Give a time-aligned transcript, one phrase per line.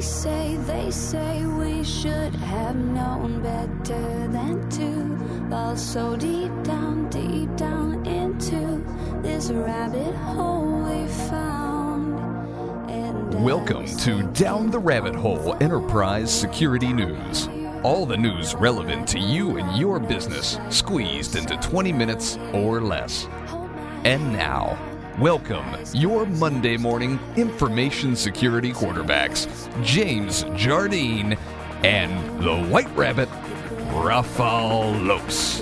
[0.00, 7.10] They say, they say we should have known better than to fall so deep down,
[7.10, 8.82] deep down into
[9.20, 12.18] this rabbit hole we found.
[12.90, 17.50] And Welcome to Down the Rabbit Hole Enterprise Security News.
[17.82, 23.26] All the news relevant to you and your business squeezed into 20 minutes or less.
[24.06, 24.78] And now,
[25.18, 29.48] welcome your Monday morning information security quarterbacks,
[29.84, 31.36] James Jardine
[31.82, 33.28] and the White Rabbit,
[33.92, 35.60] Rafael happy.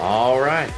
[0.00, 0.72] All right.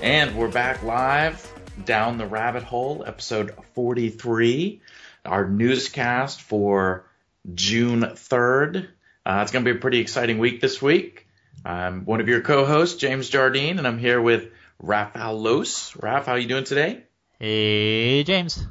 [0.00, 1.46] And we're back live
[1.84, 4.80] down the rabbit hole, episode 43,
[5.24, 7.06] our newscast for
[7.54, 8.88] June 3rd.
[9.24, 11.28] Uh, it's going to be a pretty exciting week this week.
[11.64, 14.50] I'm one of your co-hosts, James Jardine, and I'm here with
[14.82, 15.94] Rafal Los.
[15.96, 17.04] Raf, how are you doing today?
[17.38, 18.66] Hey, James.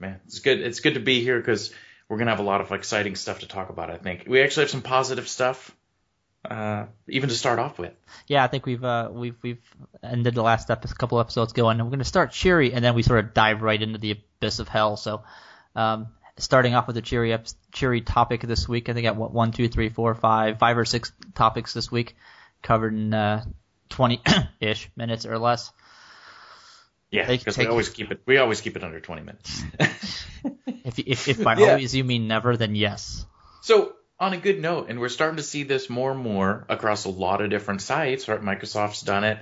[0.00, 0.60] Man, it's good.
[0.60, 1.72] It's good to be here because
[2.08, 3.90] we're going to have a lot of exciting stuff to talk about.
[3.90, 5.70] I think we actually have some positive stuff,
[6.44, 7.92] uh, even to start off with.
[8.26, 9.62] Yeah, I think we've uh, we've we've
[10.02, 12.96] ended the last episode, couple episodes going, and we're going to start cheery, and then
[12.96, 14.96] we sort of dive right into the abyss of hell.
[14.96, 15.22] So,
[15.76, 16.08] um,
[16.42, 19.32] starting off with the cheery ep- cheery topic this week, I think I got what
[19.32, 22.16] one, two, three, four, five, five or six topics this week,
[22.62, 23.44] covered in uh,
[23.88, 24.20] twenty
[24.60, 25.70] ish minutes or less.
[27.10, 28.22] Yeah, because we always keep it.
[28.26, 29.62] We always keep it under 20 minutes.
[30.84, 31.70] If if, if by Yeah.
[31.70, 33.24] always you mean never, then yes.
[33.60, 37.04] So, on a good note, and we're starting to see this more and more across
[37.04, 38.40] a lot of different sites, right?
[38.40, 39.38] Microsoft's done it,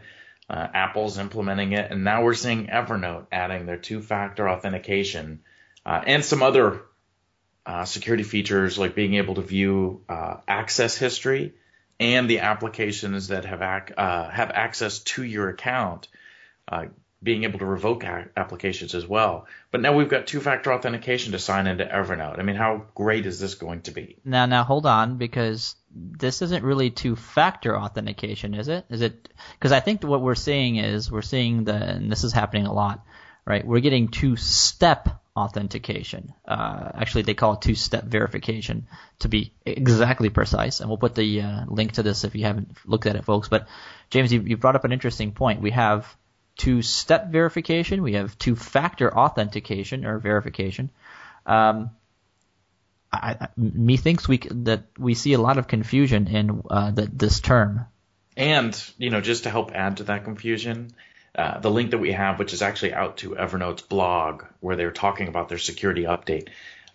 [0.51, 5.41] uh, Apple's implementing it, and now we're seeing Evernote adding their two factor authentication
[5.87, 6.83] uh, and some other
[7.67, 11.55] uh, security features like being able to view uh, access history
[11.99, 16.09] and the applications that have, ac- uh, have access to your account.
[16.67, 16.87] Uh,
[17.23, 19.47] being able to revoke a- applications as well.
[19.71, 22.39] But now we've got two-factor authentication to sign into Evernote.
[22.39, 24.17] I mean, how great is this going to be?
[24.25, 28.87] Now, now hold on, because this isn't really two-factor authentication, is it?
[28.89, 29.29] Is it?
[29.59, 32.73] Because I think what we're seeing is we're seeing the, and this is happening a
[32.73, 33.05] lot,
[33.45, 33.67] right?
[33.67, 36.33] We're getting two-step authentication.
[36.47, 38.87] Uh, actually, they call it two-step verification
[39.21, 40.81] to be exactly precise.
[40.81, 43.49] And we'll put the uh, link to this if you haven't looked at it, folks.
[43.49, 43.69] But
[44.11, 45.61] James, you, you brought up an interesting point.
[45.61, 46.15] We have
[46.57, 48.03] two-step verification.
[48.03, 50.91] We have two-factor authentication or verification.
[51.47, 51.91] Um,
[53.13, 57.41] I, I, methinks we that we see a lot of confusion in uh, the, this
[57.41, 57.87] term.
[58.37, 60.93] And, you know, just to help add to that confusion,
[61.35, 64.91] uh, the link that we have, which is actually out to Evernote's blog, where they're
[64.91, 66.49] talking about their security update,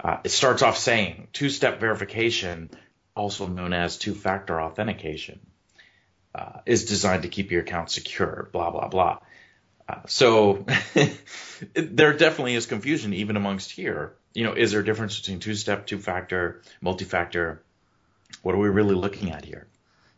[0.03, 2.69] uh, it starts off saying two step verification,
[3.15, 5.39] also known as two factor authentication,
[6.33, 9.19] uh, is designed to keep your account secure, blah, blah, blah.
[9.87, 10.65] Uh, so
[11.73, 14.15] there definitely is confusion even amongst here.
[14.33, 17.61] You know, is there a difference between two step, two factor, multi factor?
[18.41, 19.67] What are we really looking at here?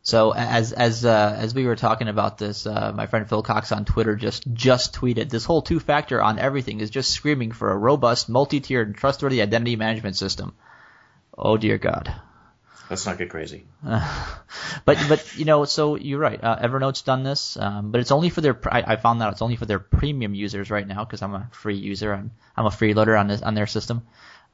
[0.07, 3.73] So as as uh, as we were talking about this, uh, my friend Phil Cox
[3.73, 7.69] on Twitter just just tweeted this whole two factor on everything is just screaming for
[7.73, 10.55] a robust, multi-tiered, and trustworthy identity management system.
[11.37, 12.15] Oh dear God.
[12.89, 13.65] Let's not get crazy.
[14.85, 16.41] But but you know, so you're right.
[16.41, 18.57] Uh, Evernote's done this, um, but it's only for their.
[18.71, 21.49] I, I found out it's only for their premium users right now because I'm a
[21.51, 22.13] free user.
[22.13, 24.03] I'm I'm a freeloader on this on their system.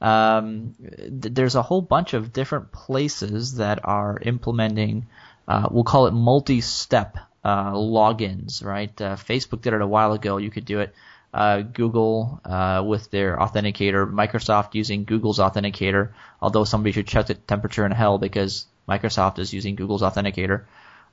[0.00, 5.06] Um, th- there's a whole bunch of different places that are implementing.
[5.46, 8.98] Uh, we'll call it multi-step uh, logins, right?
[9.00, 10.38] Uh, Facebook did it a while ago.
[10.38, 10.94] You could do it.
[11.32, 16.12] Uh, Google uh, with their authenticator, Microsoft using Google's authenticator.
[16.40, 20.64] Although somebody should check the temperature in hell because Microsoft is using Google's authenticator.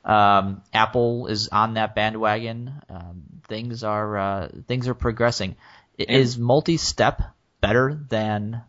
[0.06, 2.72] Um, Apple is on that bandwagon.
[2.90, 5.56] Um, things are uh, things are progressing.
[5.98, 7.22] Is multi-step
[7.60, 8.62] better than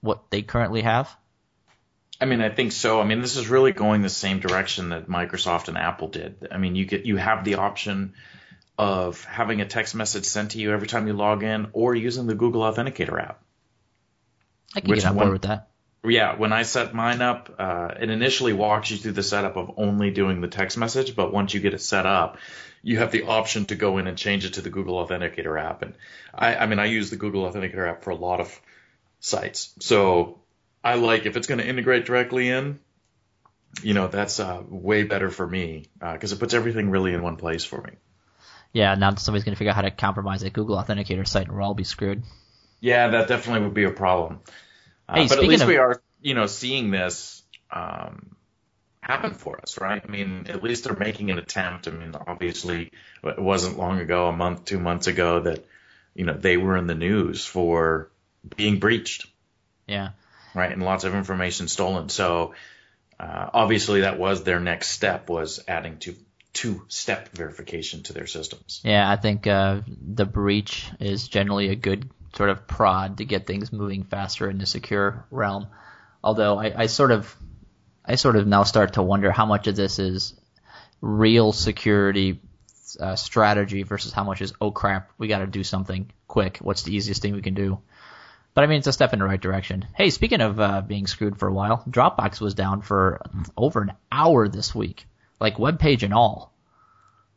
[0.00, 1.16] what they currently have?
[2.20, 3.00] I mean, I think so.
[3.00, 6.48] I mean, this is really going the same direction that Microsoft and Apple did.
[6.50, 8.12] I mean, you get you have the option
[8.76, 12.26] of having a text message sent to you every time you log in, or using
[12.26, 13.42] the Google Authenticator app.
[14.74, 15.68] I can get on board with that.
[16.02, 19.72] Yeah, when I set mine up, uh, it initially walks you through the setup of
[19.76, 22.38] only doing the text message, but once you get it set up,
[22.82, 25.82] you have the option to go in and change it to the Google Authenticator app.
[25.82, 25.94] And
[26.34, 28.60] I, I mean, I use the Google Authenticator app for a lot of
[29.18, 30.39] sites, so
[30.82, 32.78] I like if it's going to integrate directly in.
[33.82, 37.36] You know, that's uh, way better for me because it puts everything really in one
[37.36, 37.92] place for me.
[38.72, 41.56] Yeah, now somebody's going to figure out how to compromise that Google Authenticator site, and
[41.56, 42.22] we'll all be screwed.
[42.80, 44.40] Yeah, that definitely would be a problem.
[45.08, 48.34] Uh, Hey, but at least of- we are, you know, seeing this um,
[49.00, 50.02] happen for us, right?
[50.04, 51.88] I mean, at least they're making an attempt.
[51.88, 52.90] I mean, obviously,
[53.22, 55.64] it wasn't long ago, a month, two months ago, that
[56.14, 58.10] you know they were in the news for
[58.56, 59.26] being breached.
[59.86, 60.10] Yeah.
[60.54, 62.08] Right, and lots of information stolen.
[62.08, 62.54] So
[63.18, 66.16] uh, obviously, that was their next step was adding two
[66.52, 68.80] two step verification to their systems.
[68.84, 73.46] Yeah, I think uh, the breach is generally a good sort of prod to get
[73.46, 75.68] things moving faster in the secure realm.
[76.22, 77.34] Although I, I sort of
[78.04, 80.34] I sort of now start to wonder how much of this is
[81.00, 82.40] real security
[82.98, 86.58] uh, strategy versus how much is oh crap we got to do something quick.
[86.58, 87.80] What's the easiest thing we can do?
[88.52, 89.86] But I mean, it's a step in the right direction.
[89.94, 93.22] Hey, speaking of uh, being screwed for a while, Dropbox was down for
[93.56, 95.06] over an hour this week,
[95.38, 96.52] like web page and all.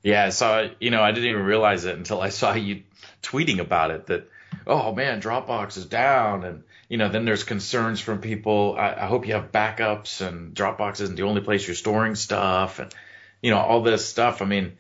[0.02, 0.72] Yeah, so.
[0.80, 2.84] You know, I didn't even realize it until I saw you
[3.22, 4.08] tweeting about it.
[4.08, 4.28] That
[4.66, 8.76] oh man, Dropbox is down, and you know, then there's concerns from people.
[8.78, 12.80] I, I hope you have backups, and Dropbox isn't the only place you're storing stuff,
[12.80, 12.92] and
[13.40, 14.42] you know, all this stuff.
[14.42, 14.78] I mean,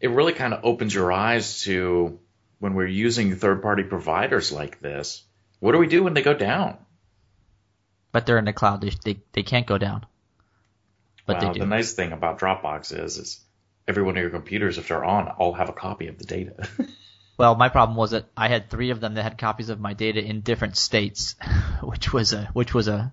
[0.00, 2.20] it really kind of opens your eyes to
[2.60, 5.24] when we're using third-party providers like this
[5.62, 6.76] what do we do when they go down?
[8.10, 8.80] But they're in the cloud.
[8.80, 10.04] They they, they can't go down.
[11.24, 13.40] But well, the nice thing about Dropbox is, is
[13.86, 16.68] every one of your computers, if they're on, all have a copy of the data.
[17.38, 19.92] well, my problem was that I had three of them that had copies of my
[19.94, 21.36] data in different states,
[21.80, 23.12] which was a which was a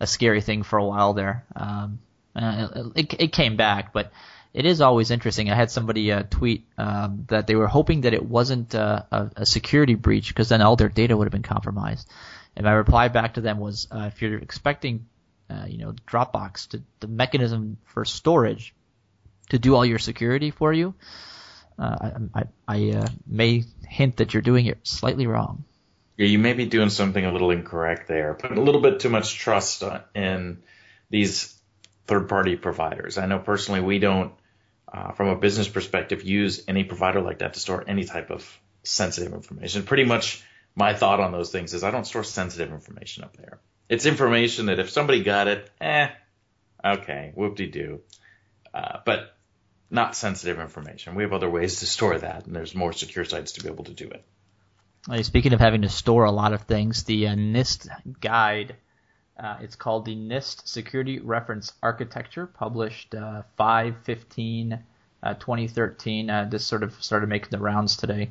[0.00, 1.46] a scary thing for a while there.
[1.54, 2.00] Um,
[2.34, 4.10] it, it came back, but
[4.54, 5.50] it is always interesting.
[5.50, 9.30] I had somebody uh, tweet um, that they were hoping that it wasn't uh, a,
[9.38, 12.08] a, security breach because then all their data would have been compromised.
[12.54, 15.06] And my reply back to them was, uh, if you're expecting,
[15.50, 18.72] uh, you know, Dropbox to the mechanism for storage
[19.48, 20.94] to do all your security for you,
[21.76, 25.64] uh, I, I, I may hint that you're doing it slightly wrong.
[26.16, 28.34] Yeah, you may be doing something a little incorrect there.
[28.34, 29.82] Put a little bit too much trust
[30.14, 30.62] in
[31.10, 31.58] these
[32.06, 33.18] third-party providers.
[33.18, 34.32] I know personally we don't
[34.92, 38.46] uh, from a business perspective, use any provider like that to store any type of
[38.82, 39.84] sensitive information.
[39.84, 40.42] Pretty much
[40.74, 43.58] my thought on those things is I don't store sensitive information up there.
[43.88, 46.08] It's information that if somebody got it, eh,
[46.84, 48.00] okay, whoop-de-doo.
[48.72, 49.36] Uh, but
[49.90, 51.14] not sensitive information.
[51.14, 53.84] We have other ways to store that, and there's more secure sites to be able
[53.84, 54.24] to do it.
[55.24, 57.88] Speaking of having to store a lot of things, the uh, NIST
[58.20, 58.76] guide
[59.38, 64.78] uh, it's called the NIST Security Reference Architecture, published uh, 5 15
[65.22, 66.30] uh, 2013.
[66.30, 68.30] Uh, this sort of started making the rounds today.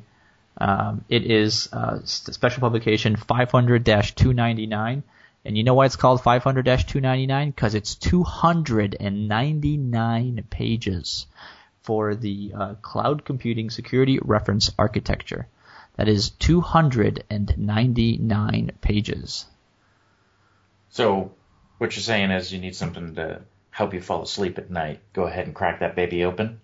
[0.56, 5.02] Um, it is uh, special publication 500 299.
[5.46, 7.50] And you know why it's called 500 299?
[7.50, 11.26] Because it's 299 pages
[11.82, 15.46] for the uh, Cloud Computing Security Reference Architecture.
[15.96, 19.44] That is 299 pages.
[20.94, 21.32] So
[21.78, 25.00] what you're saying is you need something to help you fall asleep at night.
[25.12, 26.60] Go ahead and crack that baby open.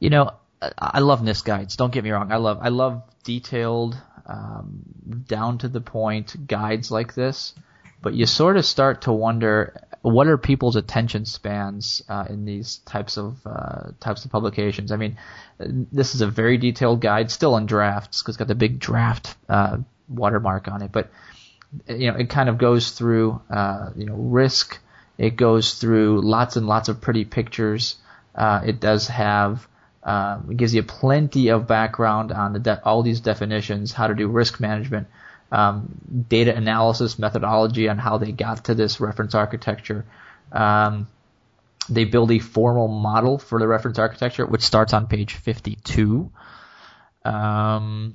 [0.00, 0.32] You know,
[0.76, 1.76] I love NIST guides.
[1.76, 2.32] Don't get me wrong.
[2.32, 3.96] I love I love detailed,
[4.26, 4.80] um,
[5.28, 7.54] down to the point guides like this.
[8.02, 12.78] But you sort of start to wonder what are people's attention spans uh, in these
[12.78, 14.90] types of uh, types of publications.
[14.90, 15.16] I mean,
[15.60, 19.36] this is a very detailed guide, still in drafts because it's got the big draft
[19.48, 20.90] uh, watermark on it.
[20.90, 21.12] But
[21.88, 24.78] you know, it kind of goes through, uh, you know, risk.
[25.16, 27.96] It goes through lots and lots of pretty pictures.
[28.34, 29.66] Uh, it does have,
[30.02, 34.14] uh, it gives you plenty of background on the de- all these definitions, how to
[34.14, 35.08] do risk management,
[35.50, 35.88] um,
[36.28, 40.04] data analysis methodology on how they got to this reference architecture.
[40.52, 41.08] Um,
[41.88, 46.30] they build a formal model for the reference architecture, which starts on page 52.
[47.24, 48.14] Um,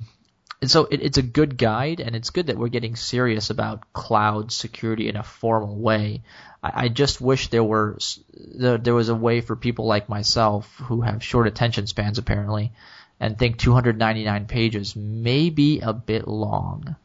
[0.60, 3.92] and so it, it's a good guide, and it's good that we're getting serious about
[3.92, 6.22] cloud security in a formal way.
[6.62, 7.98] I, I just wish there were
[8.32, 12.72] there, there was a way for people like myself who have short attention spans apparently,
[13.20, 16.96] and think 299 pages may be a bit long.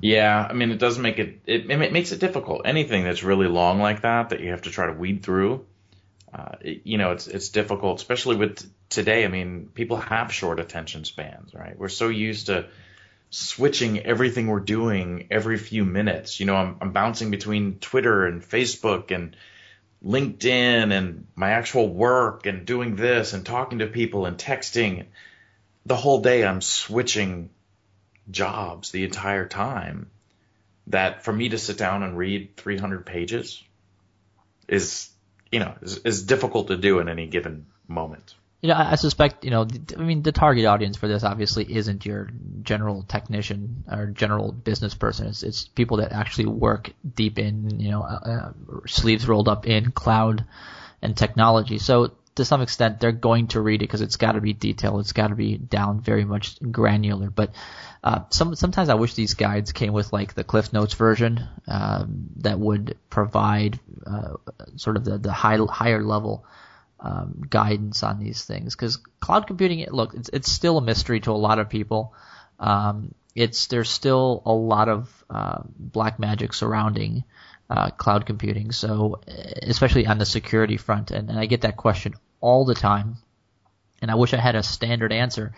[0.00, 2.62] Yeah, I mean it does make it, it it makes it difficult.
[2.64, 5.64] Anything that's really long like that that you have to try to weed through,
[6.32, 11.04] uh, you know, it's it's difficult, especially with today, I mean, people have short attention
[11.04, 11.78] spans, right?
[11.78, 12.68] We're so used to
[13.30, 16.40] switching everything we're doing every few minutes.
[16.40, 19.36] You know, I'm, I'm bouncing between Twitter and Facebook and
[20.04, 25.06] LinkedIn and my actual work and doing this and talking to people and texting.
[25.86, 27.50] The whole day I'm switching
[28.30, 30.10] jobs the entire time.
[30.88, 33.62] That for me to sit down and read 300 pages
[34.66, 35.08] is,
[35.52, 38.34] you know, is, is difficult to do in any given moment.
[38.62, 39.66] You know, I, suspect, you know,
[39.96, 42.30] I mean, the target audience for this obviously isn't your
[42.62, 45.26] general technician or general business person.
[45.26, 48.52] It's, it's people that actually work deep in, you know, uh, uh,
[48.86, 50.44] sleeves rolled up in cloud
[51.02, 51.78] and technology.
[51.78, 55.00] So to some extent, they're going to read it because it's got to be detailed.
[55.00, 57.28] It's got to be down very much granular.
[57.28, 57.52] But
[58.02, 62.30] uh, some sometimes I wish these guides came with like the Cliff Notes version um,
[62.36, 64.34] that would provide uh,
[64.76, 66.44] sort of the, the high, higher level
[67.00, 71.32] um, guidance on these things because cloud computing, look, it's, it's still a mystery to
[71.32, 72.14] a lot of people.
[72.58, 77.24] Um, it's there's still a lot of uh, black magic surrounding
[77.72, 78.70] uh, cloud computing.
[78.70, 79.20] So
[79.62, 83.16] especially on the security front, and, and I get that question all the time,
[84.02, 85.54] and I wish I had a standard answer.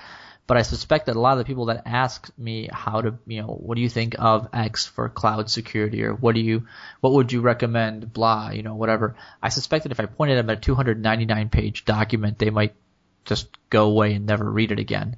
[0.47, 3.40] But I suspect that a lot of the people that ask me how to, you
[3.40, 6.66] know, what do you think of X for cloud security, or what do you,
[7.00, 9.16] what would you recommend, blah, you know, whatever.
[9.42, 12.75] I suspect that if I pointed them at a 299 page document, they might
[13.25, 15.16] just go away and never read it again.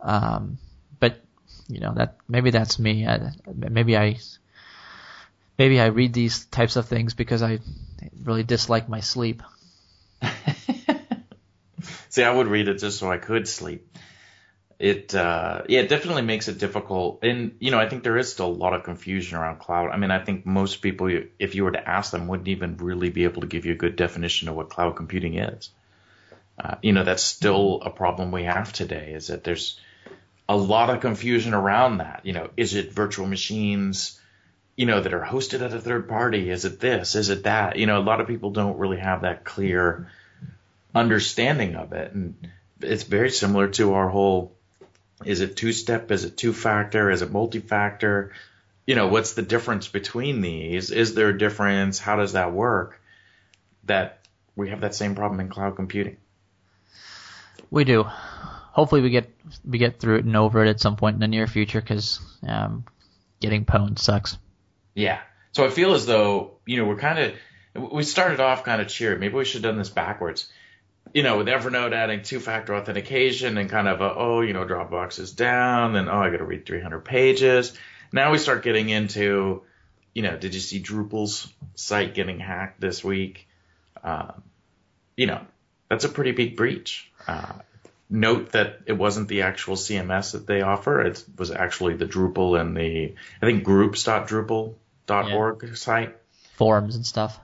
[0.00, 0.58] Um,
[0.98, 1.20] but
[1.68, 3.06] you know that maybe that's me.
[3.06, 4.18] I, maybe I
[5.58, 7.60] maybe I read these types of things because I
[8.22, 9.42] really dislike my sleep.
[12.08, 13.96] See, I would read it just so I could sleep.
[14.78, 17.20] It, uh, yeah, it definitely makes it difficult.
[17.22, 19.90] And, you know, I think there is still a lot of confusion around cloud.
[19.90, 21.08] I mean, I think most people,
[21.38, 23.76] if you were to ask them, wouldn't even really be able to give you a
[23.76, 25.70] good definition of what cloud computing is.
[26.58, 29.78] Uh, you know, that's still a problem we have today is that there's
[30.48, 32.20] a lot of confusion around that.
[32.24, 34.20] You know, is it virtual machines,
[34.76, 36.50] you know, that are hosted at a third party?
[36.50, 37.14] Is it this?
[37.14, 37.76] Is it that?
[37.76, 40.10] You know, a lot of people don't really have that clear
[40.94, 42.12] understanding of it.
[42.12, 42.36] And
[42.80, 44.56] it's very similar to our whole
[45.24, 46.10] is it two step?
[46.10, 47.10] Is it two factor?
[47.10, 48.32] Is it multi factor?
[48.86, 50.90] You know, what's the difference between these?
[50.90, 51.98] Is there a difference?
[51.98, 53.00] How does that work?
[53.84, 54.20] That
[54.54, 56.18] we have that same problem in cloud computing.
[57.70, 58.02] We do.
[58.02, 61.28] Hopefully, we get we get through it and over it at some point in the
[61.28, 62.84] near future because um,
[63.40, 64.36] getting pwned sucks.
[64.96, 65.20] Yeah.
[65.52, 67.32] So I feel as though you know we're kind
[67.74, 69.20] of we started off kind of cheered.
[69.20, 70.48] Maybe we should have done this backwards
[71.12, 75.18] you know, with Evernote adding two-factor authentication and kind of a, oh, you know, Dropbox
[75.18, 77.72] is down, then oh, I got to read 300 pages.
[78.12, 79.62] Now we start getting into,
[80.14, 83.48] you know, did you see Drupal's site getting hacked this week?
[84.02, 84.42] Um,
[85.16, 85.40] you know,
[85.88, 87.10] that's a pretty big breach.
[87.26, 87.54] Uh,
[88.08, 92.60] note that it wasn't the actual CMS that they offer; it was actually the Drupal
[92.60, 93.64] and the I think
[95.06, 95.74] groups.drupal.org yeah.
[95.74, 96.16] site.
[96.54, 97.38] Forums and stuff.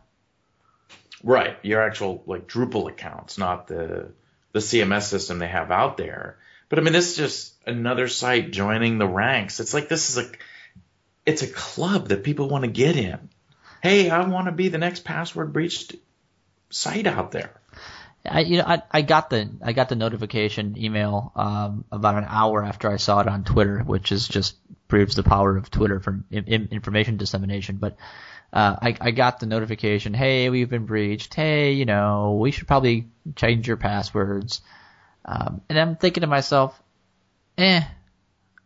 [1.23, 4.12] Right, your actual like Drupal accounts, not the
[4.52, 6.38] the CMS system they have out there.
[6.69, 9.61] But I mean, this is just another site joining the ranks.
[9.61, 10.31] It's like this is a
[11.25, 13.28] it's a club that people want to get in.
[13.83, 15.95] Hey, I want to be the next password breached
[16.71, 17.52] site out there.
[18.24, 22.26] I you know I, I got the I got the notification email um, about an
[22.28, 24.56] hour after I saw it on Twitter, which is just
[24.88, 27.76] proves the power of Twitter for in, information dissemination.
[27.76, 27.96] But
[28.52, 31.32] uh, I, I got the notification, hey, we've been breached.
[31.32, 34.60] Hey, you know, we should probably change your passwords.
[35.24, 36.78] Um, and I'm thinking to myself,
[37.56, 37.80] eh,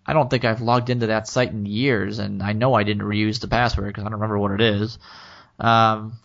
[0.04, 3.04] I don't think I've logged into that site in years, and I know I didn't
[3.04, 4.98] reuse the password because I don't remember what it is.
[5.60, 6.18] Um,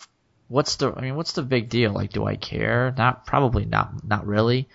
[0.52, 1.92] what's the, I mean, what's the big deal?
[1.92, 2.94] Like, do I care?
[2.96, 4.68] Not, probably not, not really.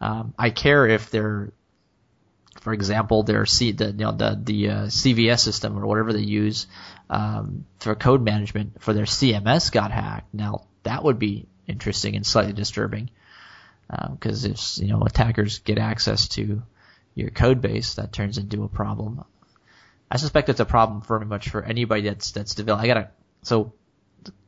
[0.00, 1.52] Um, I care if they're,
[2.60, 6.20] for example, their C, the, you know, the, the, uh, CVS system or whatever they
[6.20, 6.66] use,
[7.08, 10.32] um, for code management for their CMS got hacked.
[10.34, 13.10] Now that would be interesting and slightly disturbing
[14.10, 16.62] because uh, if you know attackers get access to
[17.14, 19.24] your code base, that turns into a problem.
[20.10, 22.90] I suspect it's a problem very much for anybody that's that's developing.
[22.90, 23.10] I got a
[23.42, 23.72] so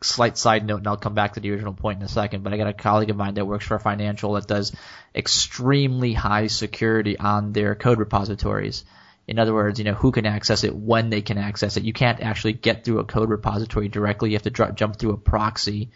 [0.03, 2.43] slight side note, and I'll come back to the original point in a second.
[2.43, 4.73] But I got a colleague of mine that works for a financial that does
[5.15, 8.85] extremely high security on their code repositories.
[9.27, 11.85] In other words, you know, who can access it, when they can access it.
[11.85, 14.31] You can't actually get through a code repository directly.
[14.31, 15.91] You have to jump through a proxy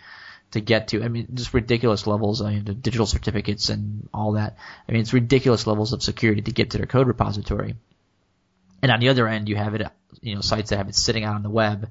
[0.52, 1.02] to get to.
[1.02, 2.40] I mean, just ridiculous levels.
[2.40, 4.56] I mean, the digital certificates and all that.
[4.88, 7.74] I mean, it's ridiculous levels of security to get to their code repository.
[8.80, 9.86] And on the other end, you have it,
[10.22, 11.90] you know, sites that have it sitting out on the web,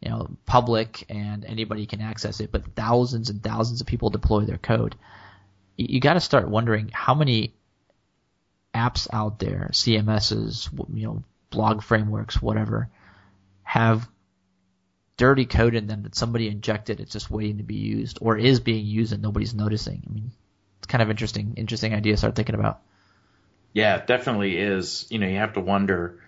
[0.00, 4.44] you know, public and anybody can access it, but thousands and thousands of people deploy
[4.44, 4.94] their code.
[5.76, 7.54] You, you got to start wondering how many
[8.74, 12.88] apps out there, CMSs, you know, blog frameworks, whatever,
[13.62, 14.08] have
[15.16, 17.00] dirty code in them that somebody injected.
[17.00, 20.02] It's just waiting to be used, or is being used and nobody's noticing.
[20.08, 20.30] I mean,
[20.78, 22.80] it's kind of interesting, interesting idea to start thinking about.
[23.72, 25.06] Yeah, it definitely is.
[25.10, 26.20] You know, you have to wonder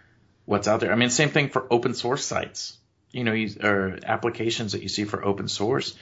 [0.45, 0.93] what's out there.
[0.93, 2.77] I mean, same thing for open source sites.
[3.13, 5.97] You know, or applications that you see for open source.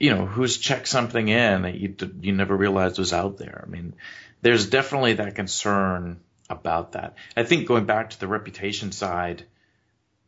[0.00, 3.62] you know, who's checked something in that you you never realized was out there.
[3.66, 3.94] I mean,
[4.40, 7.16] there's definitely that concern about that.
[7.36, 9.44] I think going back to the reputation side,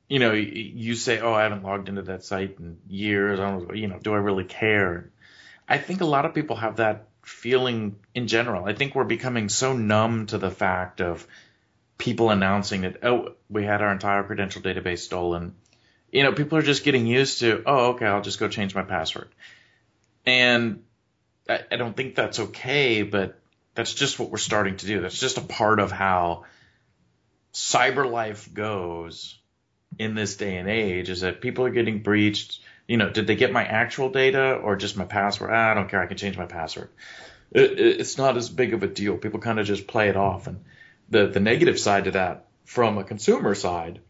[0.08, 3.40] you know, you say, "Oh, I haven't logged into that site in years.
[3.40, 5.10] I don't, you know, do I really care?"
[5.68, 8.66] I think a lot of people have that feeling in general.
[8.66, 11.26] I think we're becoming so numb to the fact of
[11.98, 15.54] people announcing that, "Oh, we had our entire credential database stolen."
[16.14, 18.84] You know, people are just getting used to, "Oh, okay, I'll just go change my
[18.84, 19.28] password,"
[20.24, 20.84] and
[21.48, 23.40] I, I don't think that's okay, but
[23.74, 25.00] that's just what we're starting to do.
[25.00, 26.44] That's just a part of how
[27.52, 29.38] cyber life goes
[29.98, 32.60] in this day and age is that people are getting breached.
[32.86, 35.50] You know, did they get my actual data or just my password?
[35.52, 36.00] Ah, I don't care.
[36.00, 36.90] I can change my password.
[37.50, 39.16] It, it's not as big of a deal.
[39.16, 40.46] People kind of just play it off.
[40.46, 40.64] And
[41.08, 44.00] the, the negative side to that from a consumer side,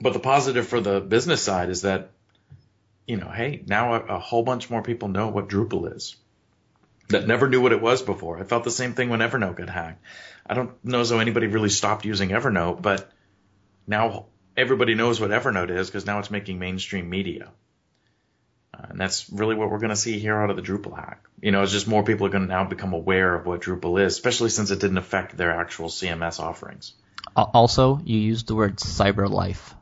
[0.00, 2.10] but the positive for the business side is that,
[3.06, 6.16] you know, hey, now a, a whole bunch more people know what Drupal is
[7.08, 8.38] that never knew what it was before.
[8.38, 10.02] I felt the same thing when Evernote got hacked.
[10.46, 13.10] I don't know as though anybody really stopped using Evernote, but
[13.86, 14.26] now
[14.56, 17.50] everybody knows what Evernote is because now it's making mainstream media.
[18.74, 21.24] Uh, and that's really what we're going to see here out of the Drupal hack.
[21.40, 24.04] You know, it's just more people are going to now become aware of what Drupal
[24.04, 26.92] is, especially since it didn't affect their actual CMS offerings.
[27.34, 29.74] Also, you used the word cyber life.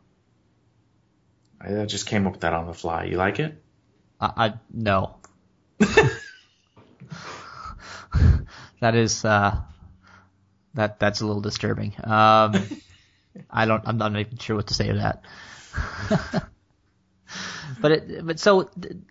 [1.66, 3.04] I just came up with that on the fly.
[3.04, 3.62] You like it?
[4.20, 5.16] I, I no.
[8.80, 9.58] that is uh,
[10.74, 11.94] that that's a little disturbing.
[12.02, 12.54] Um,
[13.50, 13.82] I don't.
[13.86, 15.22] I'm not even sure what to say to that.
[17.80, 18.70] but it, but so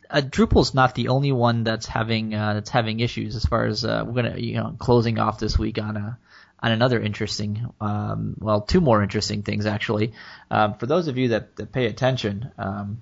[0.09, 3.83] uh, Drupal's not the only one that's having uh, that's having issues as far as
[3.85, 6.17] uh, we're gonna you know closing off this week on a
[6.65, 10.13] on another interesting um, well two more interesting things actually
[10.51, 13.01] um, for those of you that, that pay attention um,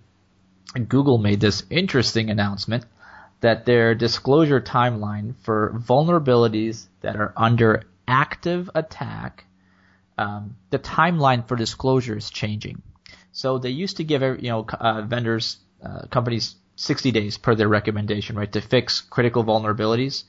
[0.87, 2.85] Google made this interesting announcement
[3.41, 9.45] that their disclosure timeline for vulnerabilities that are under active attack
[10.17, 12.81] um, the timeline for disclosure is changing.
[13.31, 17.67] So they used to give you know uh, vendors, uh, companies 60 days per their
[17.67, 20.23] recommendation, right, to fix critical vulnerabilities.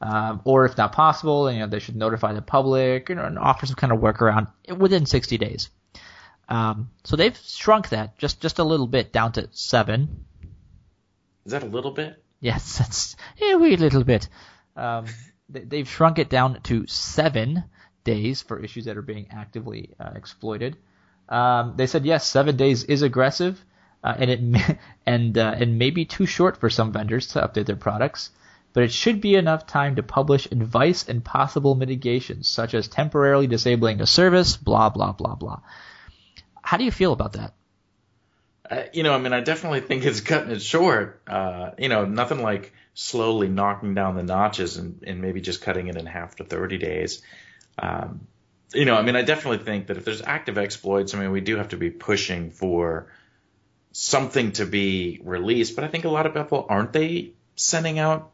[0.00, 3.38] Um, or if not possible, you know, they should notify the public you know, and
[3.38, 5.70] offer some kind of workaround within 60 days.
[6.48, 10.24] Um, so they've shrunk that just just a little bit down to seven.
[11.44, 12.22] Is that a little bit?
[12.40, 14.28] Yes, that's a wee little bit.
[14.76, 15.06] Um,
[15.48, 17.64] they, have shrunk it down to seven
[18.04, 20.76] days for issues that are being actively uh, exploited.
[21.28, 23.64] Um, they said yes, seven days is aggressive,
[24.04, 27.40] uh, and it may, and uh, and may be too short for some vendors to
[27.40, 28.30] update their products.
[28.76, 33.46] But it should be enough time to publish advice and possible mitigations, such as temporarily
[33.46, 35.60] disabling a service, blah blah blah blah.
[36.60, 37.54] How do you feel about that?
[38.70, 41.22] Uh, you know, I mean, I definitely think it's cutting it short.
[41.26, 45.86] Uh, you know, nothing like slowly knocking down the notches and, and maybe just cutting
[45.86, 47.22] it in half to 30 days.
[47.78, 48.26] Um,
[48.74, 51.40] you know, I mean, I definitely think that if there's active exploits, I mean, we
[51.40, 53.10] do have to be pushing for
[53.92, 55.76] something to be released.
[55.76, 58.32] But I think a lot of people aren't they sending out,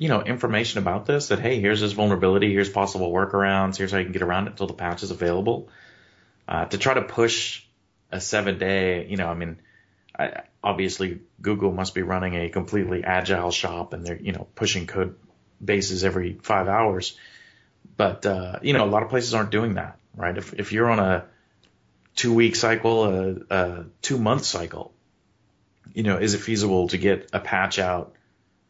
[0.00, 3.98] you know, information about this that hey, here's this vulnerability, here's possible workarounds, here's how
[3.98, 5.68] you can get around it until the patch is available.
[6.48, 7.62] Uh, to try to push
[8.10, 9.58] a seven day, you know, I mean,
[10.18, 14.86] I, obviously Google must be running a completely agile shop and they're, you know, pushing
[14.86, 15.16] code
[15.62, 17.18] bases every five hours.
[17.98, 20.36] But uh, you know, a lot of places aren't doing that, right?
[20.36, 21.26] If if you're on a
[22.16, 24.94] two week cycle, a, a two month cycle,
[25.92, 28.14] you know, is it feasible to get a patch out?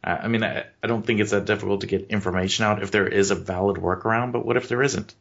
[0.03, 3.07] I mean, I, I don't think it's that difficult to get information out if there
[3.07, 4.31] is a valid workaround.
[4.31, 5.13] But what if there isn't?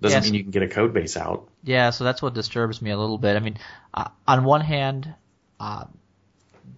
[0.00, 0.24] Doesn't yes.
[0.24, 1.48] mean you can get a code base out.
[1.62, 3.36] Yeah, so that's what disturbs me a little bit.
[3.36, 3.58] I mean,
[3.92, 5.12] uh, on one hand,
[5.58, 5.84] uh,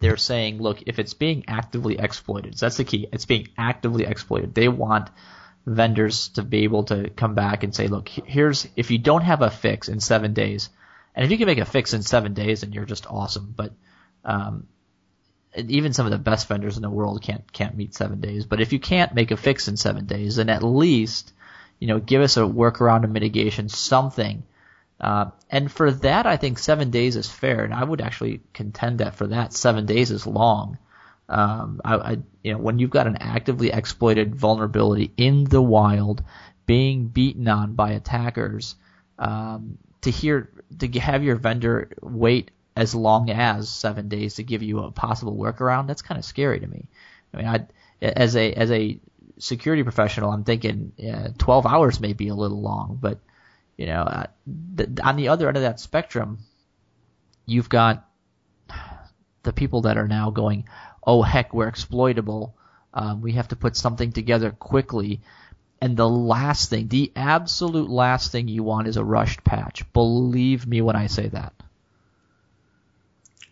[0.01, 3.07] they're saying, look, if it's being actively exploited, so that's the key.
[3.13, 4.55] It's being actively exploited.
[4.55, 5.09] They want
[5.65, 9.43] vendors to be able to come back and say, look, here's if you don't have
[9.43, 10.71] a fix in seven days,
[11.15, 13.55] and if you can make a fix in seven days, then you're just awesome.
[13.57, 13.73] But
[14.25, 14.67] um,
[15.57, 18.47] even some of the best vendors in the world can't can't meet seven days.
[18.47, 21.33] But if you can't make a fix in seven days, then at least
[21.79, 24.45] you know give us a workaround, a mitigation, something.
[25.01, 29.01] Uh, and for that, I think seven days is fair, and I would actually contend
[29.01, 30.79] that for that seven days is long.
[31.29, 36.23] Um, I, I, you know, when you've got an actively exploited vulnerability in the wild,
[36.67, 38.77] being beaten on by attackers,
[39.19, 44.63] um, to hear to have your vendor wait as long as seven days to give
[44.63, 46.89] you a possible workaround, that's kind of scary to me.
[47.33, 47.67] I mean, I,
[48.01, 48.99] as a as a
[49.39, 50.93] security professional, I'm thinking
[51.39, 53.19] 12 hours may be a little long, but
[53.77, 54.27] you know, uh,
[54.77, 56.39] th- on the other end of that spectrum,
[57.47, 58.07] you've got
[59.43, 60.69] the people that are now going,
[61.05, 62.55] oh heck, we're exploitable.
[62.95, 65.23] Um, we have to put something together quickly.
[65.81, 69.91] And the last thing, the absolute last thing you want is a rushed patch.
[69.93, 71.55] Believe me when I say that.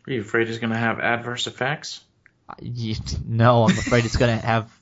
[0.07, 2.03] Are you afraid it's going to have adverse effects?
[2.61, 4.73] You, no, I'm afraid it's going to have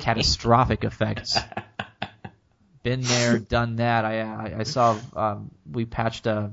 [0.00, 1.38] catastrophic effects.
[2.82, 4.04] Been there, done that.
[4.04, 6.52] I I, I saw um, we patched a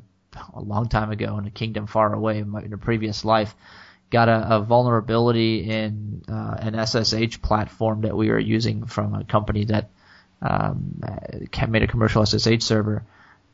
[0.53, 3.55] a long time ago in a kingdom far away in a previous life.
[4.09, 9.23] Got a, a vulnerability in uh, an SSH platform that we were using from a
[9.23, 9.89] company that
[10.41, 11.01] um,
[11.69, 13.03] made a commercial SSH server,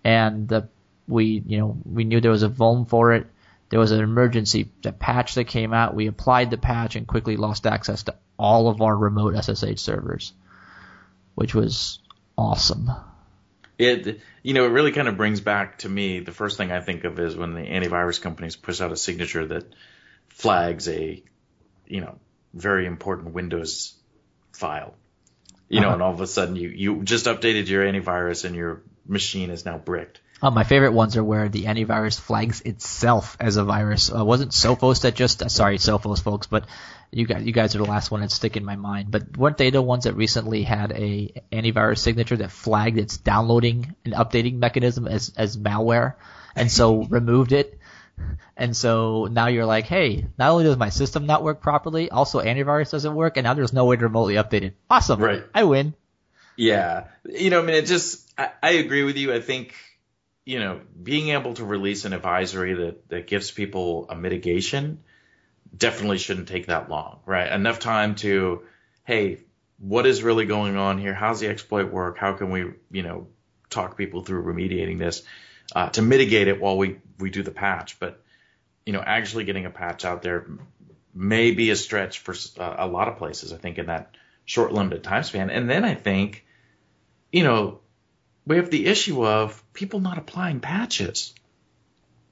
[0.04, 0.68] and the
[1.08, 3.28] we you know we knew there was a vuln for it.
[3.72, 5.96] There was an emergency the patch that came out.
[5.96, 10.34] We applied the patch and quickly lost access to all of our remote SSH servers,
[11.36, 12.00] which was
[12.38, 12.92] awesome.
[13.78, 16.82] It you know it really kind of brings back to me the first thing I
[16.82, 19.74] think of is when the antivirus companies push out a signature that
[20.28, 21.24] flags a
[21.88, 22.20] you know
[22.54, 23.96] very important Windows
[24.52, 24.96] file.
[25.70, 25.94] You know, uh-huh.
[25.94, 29.64] and all of a sudden you you just updated your antivirus and your machine is
[29.64, 30.20] now bricked.
[30.42, 34.12] Uh, my favorite ones are where the antivirus flags itself as a virus.
[34.14, 36.66] Uh, wasn't Sophos that just uh, sorry Sophos folks, but
[37.12, 39.12] you guys you guys are the last one that stick in my mind.
[39.12, 43.96] But weren't they the ones that recently had a antivirus signature that flagged its downloading
[44.04, 46.16] and updating mechanism as as malware,
[46.56, 47.78] and so removed it?
[48.58, 52.40] And so now you're like, hey, not only does my system not work properly, also
[52.40, 54.76] antivirus doesn't work, and now there's no way to remotely update it.
[54.90, 55.44] Awesome, right?
[55.54, 55.94] I win.
[56.56, 59.34] Yeah, you know, I mean, it just I, I agree with you.
[59.34, 59.74] I think
[60.46, 65.04] you know, being able to release an advisory that, that gives people a mitigation
[65.76, 67.52] definitely shouldn't take that long, right?
[67.52, 68.64] Enough time to,
[69.04, 69.40] hey,
[69.78, 71.14] what is really going on here?
[71.14, 72.18] How's the exploit work?
[72.18, 73.28] How can we, you know,
[73.70, 75.24] talk people through remediating this
[75.74, 78.00] uh, to mitigate it while we, we do the patch?
[78.00, 78.22] But,
[78.86, 80.48] you know, actually getting a patch out there
[81.14, 84.74] may be a stretch for uh, a lot of places, I think, in that short,
[84.74, 85.50] limited time span.
[85.50, 86.46] And then I think,
[87.32, 87.80] you know,
[88.46, 91.34] we have the issue of people not applying patches.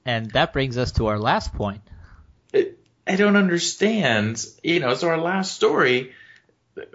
[0.04, 1.82] And that brings us to our last point.
[2.52, 4.44] It, I don't understand.
[4.62, 6.12] You know, so our last story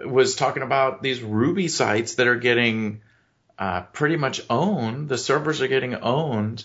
[0.04, 3.00] was talking about these Ruby sites that are getting
[3.58, 5.08] uh, pretty much owned.
[5.08, 6.64] The servers are getting owned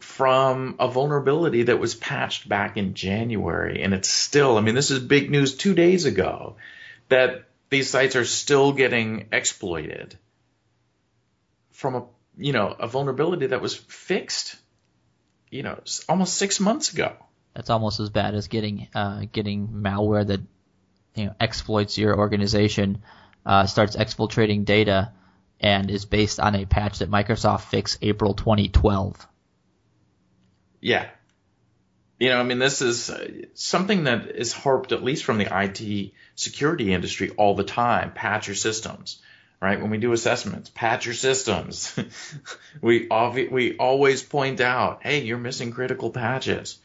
[0.00, 3.82] from a vulnerability that was patched back in January.
[3.82, 6.56] And it's still, I mean, this is big news two days ago
[7.08, 10.16] that these sites are still getting exploited
[11.82, 12.04] from a
[12.38, 14.56] you know a vulnerability that was fixed
[15.50, 17.14] you know almost six months ago.
[17.52, 20.40] That's almost as bad as getting uh, getting malware that
[21.14, 23.02] you know exploits your organization
[23.44, 25.12] uh, starts exfiltrating data
[25.60, 29.28] and is based on a patch that Microsoft fixed April 2012
[30.82, 31.08] yeah.
[32.18, 35.48] You know, I mean, this is uh, something that is harped at least from the
[35.50, 38.12] IT security industry all the time.
[38.12, 39.22] Patch your systems
[39.62, 39.80] right?
[39.80, 41.96] When we do assessments, patch your systems.
[42.80, 46.80] we obvi- we always point out, hey, you're missing critical patches.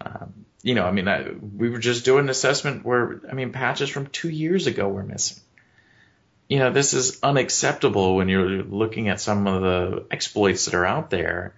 [0.00, 3.52] Um, you know, I mean, I, we were just doing an assessment where, I mean,
[3.52, 5.40] patches from two years ago were missing.
[6.48, 10.86] You know, this is unacceptable when you're looking at some of the exploits that are
[10.86, 11.54] out there.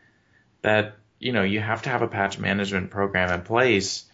[0.61, 4.05] That you know, you have to have a patch management program in place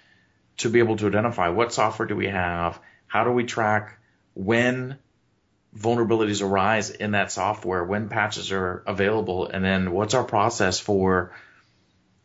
[0.59, 2.79] to be able to identify what software do we have,
[3.09, 3.99] how do we track
[4.35, 4.97] when
[5.77, 11.33] vulnerabilities arise in that software, when patches are available, and then what's our process for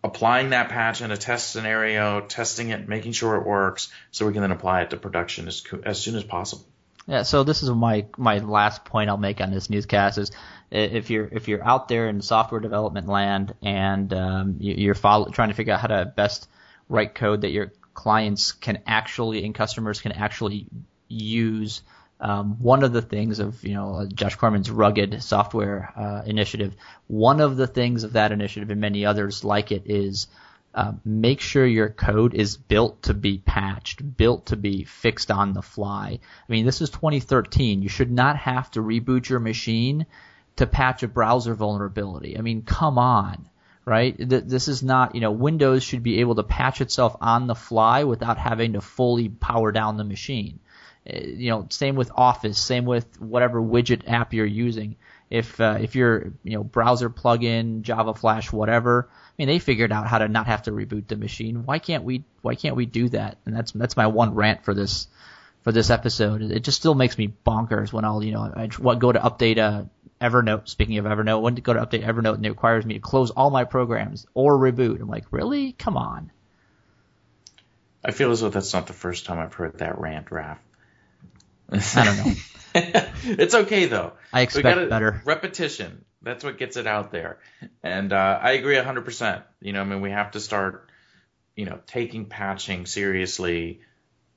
[0.03, 4.33] applying that patch in a test scenario, testing it, making sure it works, so we
[4.33, 6.65] can then apply it to production as, as soon as possible.
[7.07, 10.31] Yeah, so this is my my last point I'll make on this newscast is
[10.69, 15.49] if you're if you're out there in software development land and um, you're follow, trying
[15.49, 16.47] to figure out how to best
[16.87, 20.67] write code that your clients can actually and customers can actually
[21.07, 21.81] use
[22.21, 26.75] um, one of the things of you know Josh Corman's rugged software uh, initiative,
[27.07, 30.27] one of the things of that initiative and many others like it is
[30.73, 35.53] uh, make sure your code is built to be patched, built to be fixed on
[35.53, 36.19] the fly.
[36.21, 37.81] I mean, this is 2013.
[37.81, 40.05] You should not have to reboot your machine
[40.57, 42.37] to patch a browser vulnerability.
[42.37, 43.49] I mean, come on
[43.83, 44.15] right?
[44.17, 48.03] This is not, you know, Windows should be able to patch itself on the fly
[48.03, 50.59] without having to fully power down the machine.
[51.09, 54.95] Uh, you know, same with Office, same with whatever widget app you're using.
[55.29, 59.91] If uh, if you're you know browser plugin, Java Flash, whatever, I mean they figured
[59.91, 61.65] out how to not have to reboot the machine.
[61.65, 63.37] Why can't we Why can't we do that?
[63.45, 65.07] And that's that's my one rant for this
[65.63, 66.41] for this episode.
[66.41, 69.85] It just still makes me bonkers when I'll you know I go to update uh,
[70.21, 70.67] Evernote.
[70.67, 73.31] Speaking of Evernote, when to go to update Evernote and it requires me to close
[73.31, 75.01] all my programs or reboot.
[75.01, 75.71] I'm like, really?
[75.71, 76.31] Come on.
[78.03, 80.57] I feel as though that's not the first time I've heard that rant, Raph.
[81.71, 82.33] I don't know.
[82.73, 84.13] it's okay though.
[84.31, 85.21] I expect better.
[85.25, 86.05] Repetition.
[86.21, 87.39] That's what gets it out there.
[87.81, 89.43] And uh, I agree 100%.
[89.61, 90.89] You know, I mean, we have to start,
[91.55, 93.81] you know, taking patching seriously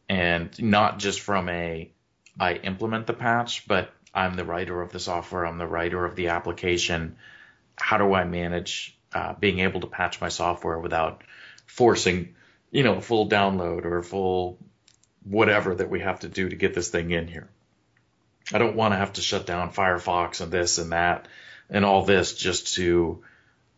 [0.08, 1.90] and not just from a
[2.38, 6.16] I implement the patch, but I'm the writer of the software, I'm the writer of
[6.16, 7.16] the application.
[7.76, 11.22] How do I manage uh, being able to patch my software without
[11.66, 12.34] forcing,
[12.70, 14.58] you know, a full download or a full
[15.24, 17.48] whatever that we have to do to get this thing in here?
[18.52, 21.28] I don't want to have to shut down Firefox and this and that
[21.70, 23.22] and all this just to,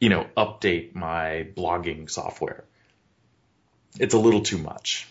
[0.00, 2.64] you know, update my blogging software.
[3.98, 5.06] It's a little too much.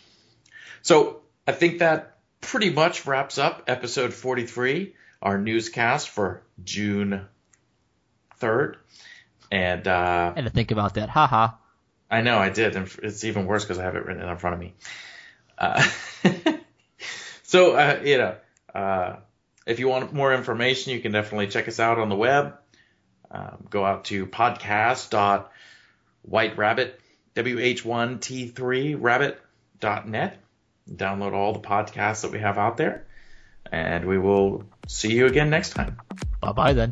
[0.82, 7.26] So I think that pretty much wraps up episode 43, our newscast for June
[8.40, 8.76] 3rd.
[9.52, 11.52] And, uh, And to think about that, haha.
[12.10, 14.54] I know I did, and it's even worse because I have it written in front
[14.54, 14.76] of me.
[15.58, 15.84] Uh,
[17.44, 18.36] so, uh, you know,
[18.74, 19.18] uh,
[19.66, 22.54] if you want more information, you can definitely check us out on the web.
[23.32, 26.92] Um, go out to podcast.whiterabbit,
[27.34, 30.38] W-H-1-T-3 rabbit.net.
[30.90, 33.06] Download all the podcasts that we have out there.
[33.72, 35.98] And we will see you again next time.
[36.40, 36.92] Bye bye then.